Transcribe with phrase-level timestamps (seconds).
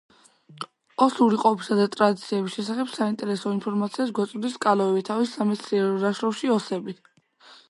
[1.05, 7.03] ოსური ყოფისა და ტრადიციების შესახებ საინტერესო ინფორმაციას გვაწვდის კალოევი თავის სამეცნიერო ნაშრომში „ოსები“.